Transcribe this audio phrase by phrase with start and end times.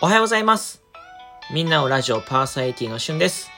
[0.00, 0.80] おはようございます。
[1.52, 3.50] みんなをラジオパーソナリティのしゅんです。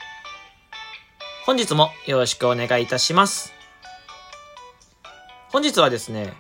[1.44, 3.52] 本日もよろしくお願いいたします。
[5.50, 6.32] 本日はですね、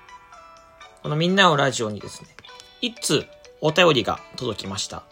[1.02, 2.28] このみんなをラジオにですね、
[2.80, 3.26] 一通
[3.60, 5.02] お便りが届きました。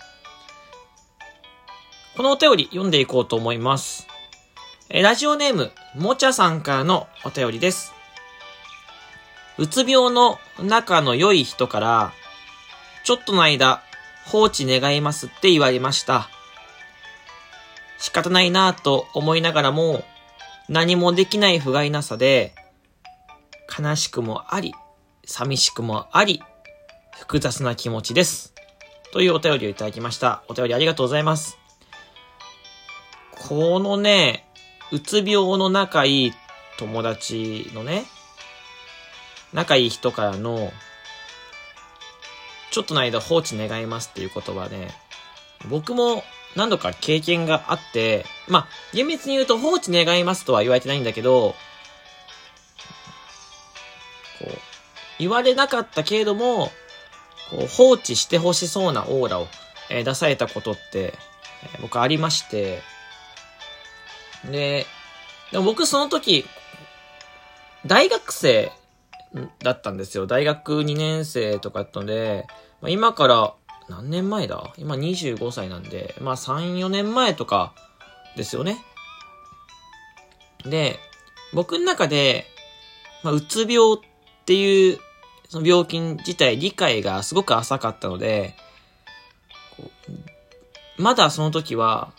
[2.16, 4.06] このお便り読んでいこうと思います。
[4.88, 7.92] ラジオネーム、もちゃさんからのお便りです。
[9.58, 12.12] うつ病の仲の良い人から、
[13.04, 13.82] ちょっとの間、
[14.30, 16.28] 放置願いますって言われました。
[17.98, 20.04] 仕方ないなぁと思いながらも、
[20.68, 22.54] 何もできない不甲斐なさで、
[23.78, 24.74] 悲しくもあり、
[25.24, 26.42] 寂しくもあり、
[27.18, 28.54] 複雑な気持ちです。
[29.12, 30.42] というお便りをいただきました。
[30.48, 31.58] お便りありがとうございます。
[33.48, 34.46] このね、
[34.92, 36.32] うつ病の仲いい
[36.78, 38.04] 友達のね、
[39.52, 40.70] 仲いい人からの、
[42.70, 44.88] ちょっとの間放置願いますっていう言葉ね、
[45.68, 46.22] 僕も
[46.56, 51.54] 何度か経験があって、まあ、厳密に言うと放置願いますとは言われてないんだけど、
[54.38, 54.48] こう、
[55.18, 56.70] 言われなかったけれども、
[57.50, 59.48] こう放置してほしそうなオーラを、
[59.90, 61.14] えー出されたことって、
[61.64, 62.82] えー僕ありまして、
[64.44, 64.86] で、
[65.50, 66.44] でも僕その時、
[67.86, 68.72] 大学生
[69.60, 70.26] だったんですよ。
[70.26, 72.46] 大学2年生とかだったので、
[72.80, 73.54] まあ、今から
[73.88, 74.72] 何年前だ？
[74.76, 77.74] 今25歳なんで、まあ3、4年前とか
[78.36, 78.78] ですよね。
[80.64, 80.98] で、
[81.52, 82.46] 僕の中で、
[83.22, 83.98] まあ、うつ病っ
[84.44, 84.98] ていう
[85.48, 88.54] その病気自体理解がすごく浅かったので、
[90.96, 92.12] まだその時は、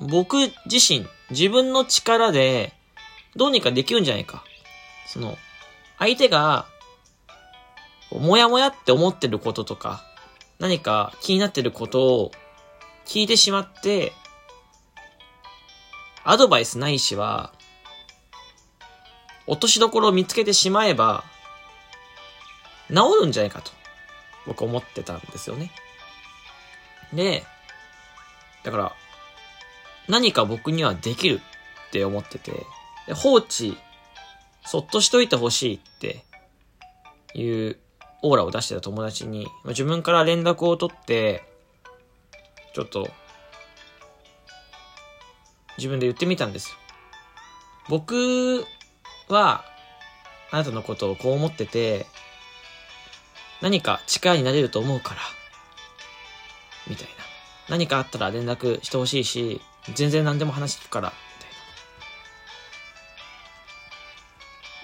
[0.00, 2.72] 僕自身、自分の力で
[3.36, 4.42] どうにかできるんじゃないか。
[5.12, 5.36] その、
[5.98, 6.66] 相手が、
[8.12, 10.04] もやもやって思ってることとか、
[10.60, 12.32] 何か気になってることを
[13.06, 14.12] 聞いてしまって、
[16.22, 17.52] アドバイスないしは、
[19.48, 21.24] 落としどころを見つけてしまえば、
[22.88, 23.72] 治るんじゃないかと、
[24.46, 25.72] 僕思ってたんですよね。
[27.12, 27.44] で、
[28.62, 28.96] だから、
[30.06, 31.40] 何か僕にはできる
[31.88, 32.64] って思ってて、
[33.14, 33.76] 放置、
[34.64, 36.24] そっとしといてほしいって
[37.34, 37.78] いう
[38.22, 41.44] オーラを出してた友達に、自分から連絡を取って、
[42.74, 43.08] ちょっと、
[45.78, 46.76] 自分で言ってみたんです。
[47.88, 48.64] 僕
[49.28, 49.64] は、
[50.50, 52.06] あなたのことをこう思ってて、
[53.62, 55.20] 何か力になれると思うから、
[56.86, 57.12] みたいな。
[57.68, 59.60] 何かあったら連絡してほしいし、
[59.94, 61.12] 全然何でも話聞くから、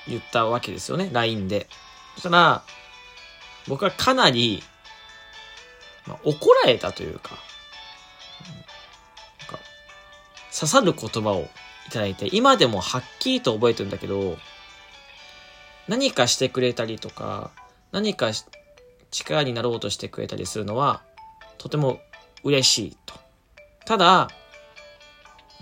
[0.09, 1.69] 言ったわけですよね、LINE で。
[2.15, 2.63] そしたら、
[3.69, 4.63] 僕はかなり、
[6.07, 7.31] まあ、怒られたというか、
[9.41, 9.59] なんか
[10.55, 11.49] 刺さる言葉を
[11.89, 14.39] いただいて、今でもはっきりと覚えてるんだけど、
[15.89, 17.51] 何かしてくれたりとか、
[17.93, 18.31] 何か
[19.11, 21.03] 力になろうとしてくれたりするのは、
[21.59, 22.01] とても
[22.43, 23.15] 嬉しいと。
[23.85, 24.29] ただ、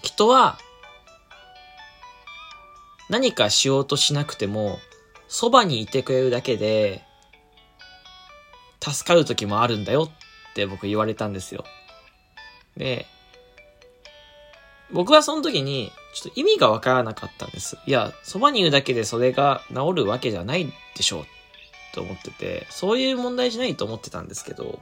[0.02, 0.58] 人は、
[3.08, 4.78] 何かしようとしなくても、
[5.28, 7.02] そばにいてくれるだけで、
[8.80, 10.10] 助かる時もあるんだよ
[10.50, 11.64] って僕言われたんですよ。
[12.76, 13.06] で、
[14.92, 17.76] 僕はその時に、ちょっと意味がわからなかったんです。
[17.86, 21.24] いや、そばにいるだけでそれが治るわけじゃないでしょう
[21.94, 24.80] と思ってて、そういう問題じゃないと思ってたんですけど、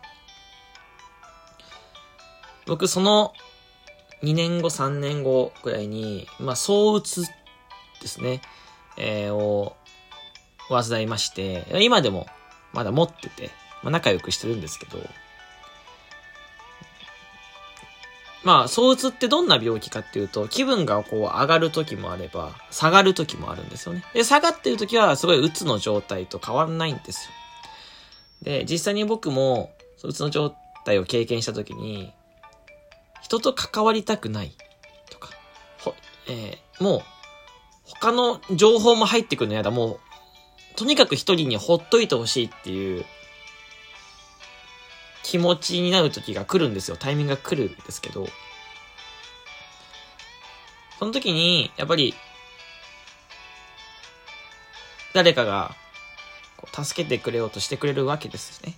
[2.66, 3.32] 僕その
[4.22, 7.24] 2年後、3年後ぐらいに、まあ、躁うつ
[8.02, 8.42] ですね、
[8.96, 9.76] えーを
[10.68, 12.26] 患いまして、今でも
[12.72, 13.50] まだ持ってて、
[13.82, 14.98] まあ、仲良くしてるんですけど、
[18.44, 24.04] まあ、躁うつってどんな病気かっていうと、気分がこう上がる時もあれば、下がる時もあるんですよね。
[24.14, 27.32] で、下がってる時はすごいうつの状態と変わらないんですよ。
[28.42, 29.70] で、実際に僕も、
[30.02, 30.54] うつの状
[30.84, 32.12] 態を経験した時に、
[33.20, 34.52] 人と関わりたくない
[35.10, 35.30] とか、
[35.78, 35.94] ほ、
[36.28, 37.02] えーもう、
[37.84, 40.00] 他の情報も入ってくるのやだ、もう、
[40.76, 43.04] とにかく一人にほっといてほしいっていう、
[45.22, 46.96] 気持ちになる時が来るんですよ。
[46.96, 48.26] タイミングが来るんですけど、
[50.98, 52.14] その時に、やっぱり、
[55.14, 55.74] 誰かが、
[56.72, 58.76] 助けてくれようとしてくれるわけですね。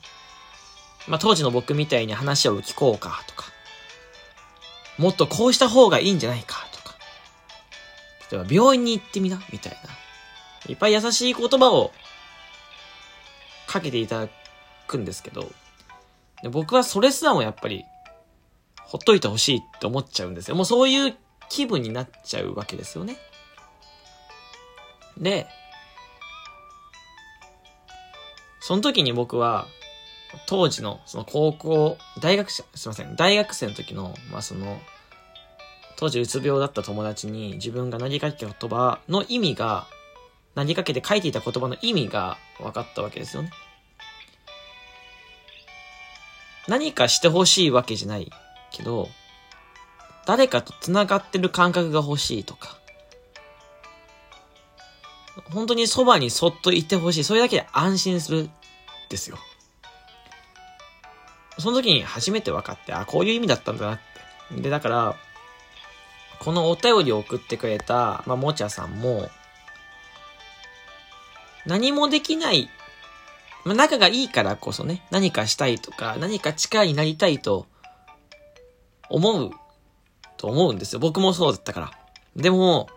[1.06, 3.44] まあ、当時の僕みたいに話を聞こうかとか、
[4.96, 6.66] もっとこうした方がいいんじゃないか、
[8.34, 9.90] えば病院に行ってみな、みたいな。
[10.66, 11.92] いっぱい優しい言葉を
[13.66, 14.32] かけていただ
[14.86, 15.50] くんですけど、
[16.42, 17.84] で僕はそれすらもやっぱり、
[18.82, 20.56] ほっといてほしいって思っちゃうんですよ。
[20.56, 21.16] もうそういう
[21.48, 23.16] 気分になっちゃうわけですよね。
[25.16, 25.46] で、
[28.60, 29.66] その時に僕は、
[30.46, 34.81] 当時の、その高校、大学生、すいません、大学生の時の、まあその、
[35.96, 39.87] 当時うつ病だった友達に自分が投げかけた言葉の意味が、
[40.55, 43.50] 投げかけて書いていた言葉の意味が分かったわけですよね。
[46.69, 48.31] 何かしてほしいわけじゃない
[48.73, 49.08] けど、
[50.26, 52.79] 誰かと繋がってる感覚が欲しいとか、
[55.52, 57.25] 本当にそばにそっといてほしい。
[57.25, 58.50] それだけで安心する。
[59.08, 59.38] ですよ。
[61.58, 63.99] その時に初めて分かって、あ、こういう意味だったんだなっ
[64.50, 64.61] て。
[64.61, 65.17] で、だから、
[66.44, 69.31] このお便りを送ってくれた、まあ、もちゃさんも、
[71.64, 72.69] 何もできない、
[73.64, 77.67] まあ、仲がいいからこそね、何かしたいとか、何か力になりたいと、
[79.08, 79.52] 思う、
[80.37, 80.99] と思うんですよ。
[80.99, 81.91] 僕もそうだったから。
[82.37, 82.88] でも、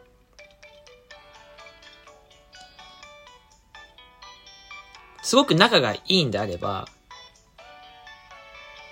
[5.22, 6.88] すごく仲がいいんであれば、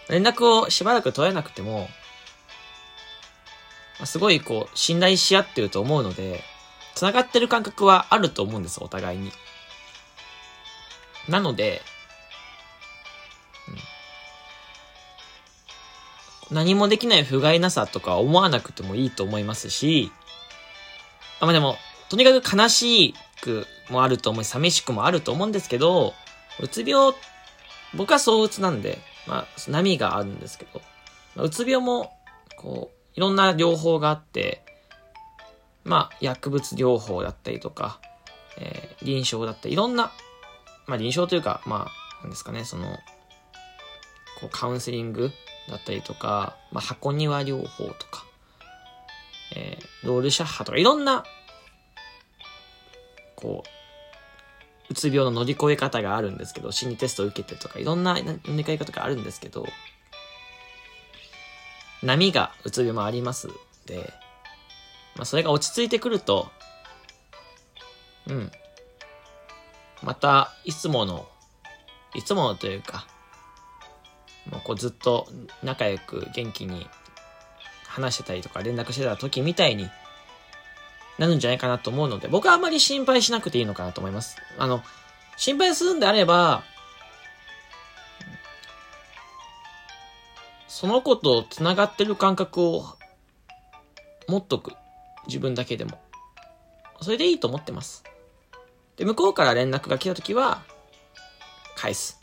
[0.08, 1.90] 連絡をしばらく取れなくても、
[4.04, 6.44] すごいこう、信頼し合ってると思うので、
[6.96, 9.32] 繋がってる感覚はあると思うんです、お互いに。
[11.30, 11.82] なので、
[16.50, 20.12] うん、何もできない不甲斐なさとか思わなくてもいいと思いますし、
[21.40, 21.78] あ、まあ、でも、
[22.10, 26.14] とにかく悲しくもあると思い、寂しくもあると思うんですけど、
[26.60, 27.14] うつ病、
[27.94, 30.82] 僕はそううつなんで、まあ、波があるんですけど、
[31.44, 32.14] うつ病も、
[32.58, 34.64] こう、いろんな療法があって、
[35.84, 38.00] まあ、薬物療法だったりとか、
[38.58, 40.12] えー、臨床だったり、いろんな、
[40.88, 42.88] まあ、臨床というか、まあ、なんですかね、その、
[44.40, 45.32] こう、カウンセリング
[45.70, 48.26] だったりとか、まあ、箱庭療法とか、
[49.56, 51.24] えー、ロールシャッハとか、いろんな、
[53.36, 53.70] こう、
[54.90, 59.66] うつ病の乗り越え方があるんですけど、心理テストを受けてとか、いろんな乗り越え方があるんですけど、
[62.06, 63.50] 波がうつ病もあります
[63.88, 64.14] で、
[65.16, 66.50] まあ、それが落ち着いてくると、
[68.28, 68.52] うん。
[70.04, 71.28] また、いつもの、
[72.14, 73.08] いつものというか、
[74.52, 75.28] もうこうずっと
[75.64, 76.88] 仲良く元気に
[77.88, 79.90] 話してたりとか連絡してた時みたいに
[81.18, 84.38] なるんじゃないかなと思うので、僕はあんまり心配しなくていいのかなと思います。
[84.60, 84.84] あの、
[85.38, 86.64] 心配するんであれば、
[90.76, 92.98] その子と繋がってる感覚を
[94.28, 94.74] 持っとく。
[95.26, 96.02] 自分だけでも。
[97.00, 98.04] それでいいと思ってます。
[98.98, 100.64] で、向こうから連絡が来た時は、
[101.78, 102.22] 返す。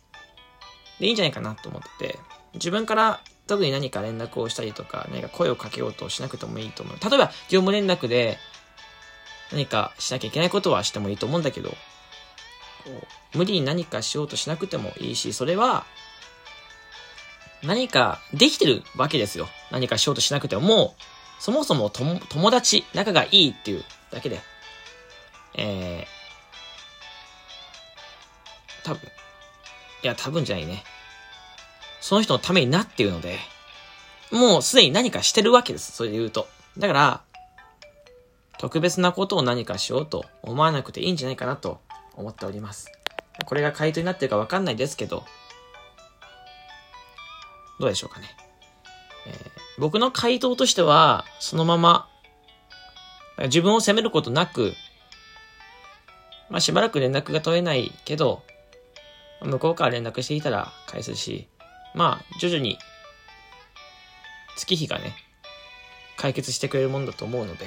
[1.00, 2.19] で、いいんじゃないかなと思ってて、
[2.52, 6.96] 自分から特に何か連絡をしたりとか、何か声をかけようとしなくてもいいと思う。
[7.02, 8.37] 例えば、業務連絡で
[9.50, 11.76] 何かしなきゃいけないことはしてもいいと思うんだけど、こ
[13.34, 15.87] う無理に何かしようとしなくてもいいし、それは
[17.62, 19.48] 何かできてるわけですよ。
[19.70, 21.02] 何かしようとしなくても、もう、
[21.42, 24.40] そもそも友達、仲がいいっていうだけで、
[25.54, 29.00] えー、多分、
[30.02, 30.84] いや、多分じゃないね。
[32.00, 33.38] その人のためになっているので、
[34.32, 35.92] もうすでに何かしてるわけです。
[35.92, 36.48] それで言うと。
[36.78, 37.20] だから、
[38.58, 41.81] 特別なことを何かしようと思わなくていいんじゃないかなと
[42.14, 42.90] 思っております。
[43.44, 45.24] これが回答になってるかわかんないですけど、
[47.82, 48.29] どうでしょうかね。
[49.27, 49.34] えー、
[49.79, 52.08] 僕の回答としては、そのまま、
[53.46, 54.72] 自分を責めることなく、
[56.48, 58.44] まあしばらく連絡が取れないけど、
[59.43, 61.48] 向こうから連絡していたら返すし、
[61.93, 62.79] まあ徐々に
[64.56, 65.17] 月日がね、
[66.17, 67.67] 解決してくれるもんだと思うので、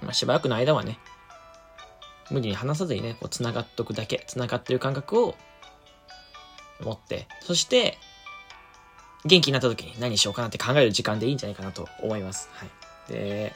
[0.00, 0.98] まあしばらくの間はね、
[2.30, 5.34] 無理に話さずにね、こう繋がっとくだけ、繋がってる感覚を
[6.80, 7.98] 持って、そして、
[9.26, 12.48] 元気になった時に何しようかなって考える時間でいいんじゃないかなと思います。
[12.54, 13.12] はい。
[13.12, 13.52] で、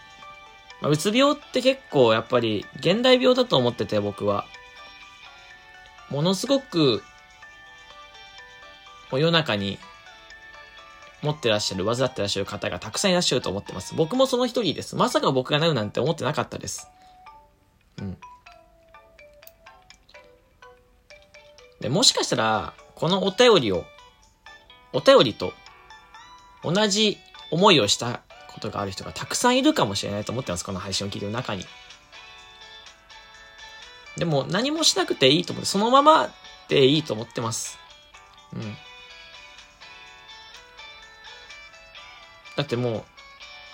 [0.80, 4.46] まあ、うつ病って結構やっぱり現代病だと思ってて僕は。
[6.10, 7.04] ものすごく、
[9.12, 9.78] 世の中に
[11.22, 13.94] 持ってらっしゃる、患ってらっしゃる方がたくさんいらっしゃると思ってます。
[13.94, 14.96] 僕もその一人です。
[14.96, 16.88] まさか僕がなるなんて思ってなかったです。
[18.00, 18.16] うん。
[21.80, 23.84] で、もしかしたら、このお便りを、
[24.92, 25.52] お便りと
[26.62, 27.18] 同じ
[27.50, 30.64] 思いをしたことがある人がたくさんいるかもしれないと思ってます。
[30.64, 31.64] この配信を聞いてる中に。
[34.16, 36.30] でも何もしなくていいと思って、そのまま
[36.68, 37.78] でいいと思ってます。
[38.52, 38.76] うん。
[42.56, 43.04] だってもう、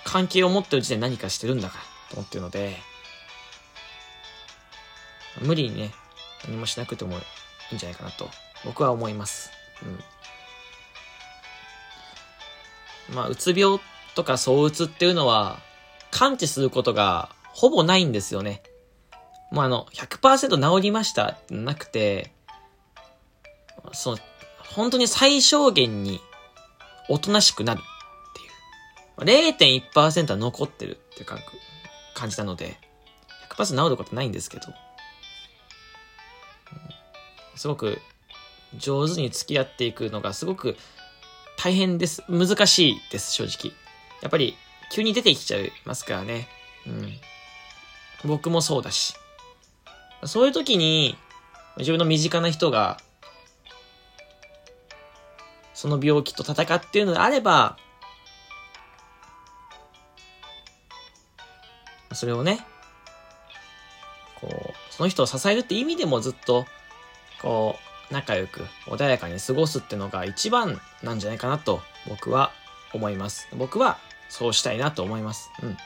[0.05, 2.77] 関係を持ってる時点で何かしてるんだからと思ってるので、
[5.43, 5.93] 無理にね、
[6.45, 7.23] 何もしなくてもい
[7.73, 8.29] いんじゃないかなと、
[8.65, 9.51] 僕は思います。
[9.83, 9.99] うん。
[13.11, 13.79] まあ、うつ病
[14.15, 15.59] とか躁うつっていうのは、
[16.11, 18.63] 感知することがほぼないんですよね。
[19.51, 22.33] もうあの、100%治りましたってなくて、
[23.93, 24.19] その、
[24.75, 26.21] 本当に最小限に
[27.09, 29.53] おとなしくなるっていう。
[29.53, 31.39] 0.1%は残ってるって感
[32.15, 32.79] 感じなので、
[33.51, 34.67] 100%治ることないんですけど、
[37.55, 38.01] すごく
[38.77, 40.77] 上手に付き合っていくのがすごく
[41.67, 42.23] 大変です。
[42.29, 43.75] 難しいです、正直。
[44.23, 44.57] やっぱり、
[44.93, 46.47] 急に出てきちゃいますからね。
[46.87, 47.19] うん。
[48.25, 49.17] 僕もそうだし。
[50.27, 51.19] そういう時に、
[51.79, 52.99] 自分の身近な人が、
[55.75, 57.77] その病気と戦っているのであれば、
[62.13, 62.65] それをね、
[64.41, 66.65] こう、その人を支えるって意味でもずっと、
[67.43, 72.53] こう、仲良く、穏やかに過ごすってのが一番なんじゃないかなと、僕は
[72.93, 73.49] 思います。
[73.57, 73.99] 僕は、
[74.29, 75.51] そうしたいなと思います。
[75.63, 75.77] うん。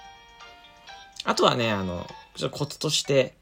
[1.24, 3.34] あとはね、あの、ちょっとコツとして、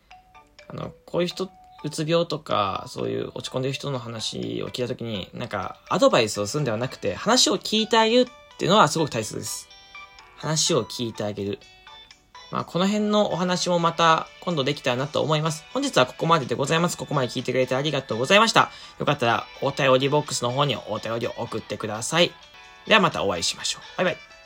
[0.68, 1.50] あの、こういう人、
[1.85, 9.68] うつ病とか、そういう落ち込んでる人の話を聞いたときに、なんか、アドバイスをするんではなくて、話を聞いてあげるっていうのはすごく大切です。
[10.37, 11.58] 話を聞いてあげる。
[12.50, 15.64] まあ、この辺のお話もまた今度できたらなと思います。
[15.73, 16.97] 本日はここまででございます。
[16.97, 18.71] ここまで聞いてくれてありがとうございました。
[18.99, 22.33] よかったらお便りボックスの方にお便りを送ってください。
[22.87, 23.99] ではまたお会いしましょう。
[23.99, 24.38] バイバイ。